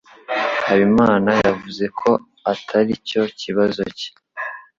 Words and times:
Habimana 0.67 1.29
yavuze 1.45 1.85
ko 1.99 2.09
atari 2.51 2.93
cyo 3.07 3.23
kibazo 3.39 3.81
cye. 3.97 4.09